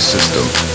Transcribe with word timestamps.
system. 0.00 0.69